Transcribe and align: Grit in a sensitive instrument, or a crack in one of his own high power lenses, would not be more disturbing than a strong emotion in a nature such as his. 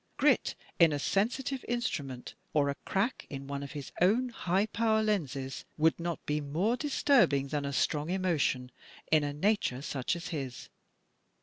Grit 0.17 0.55
in 0.79 0.91
a 0.91 0.97
sensitive 0.97 1.63
instrument, 1.67 2.33
or 2.53 2.69
a 2.69 2.75
crack 2.87 3.27
in 3.29 3.45
one 3.45 3.61
of 3.61 3.73
his 3.73 3.91
own 4.01 4.29
high 4.29 4.65
power 4.65 5.03
lenses, 5.03 5.63
would 5.77 5.99
not 5.99 6.25
be 6.25 6.41
more 6.41 6.75
disturbing 6.75 7.49
than 7.49 7.65
a 7.65 7.71
strong 7.71 8.09
emotion 8.09 8.71
in 9.11 9.23
a 9.23 9.31
nature 9.31 9.83
such 9.83 10.15
as 10.15 10.29
his. 10.29 10.69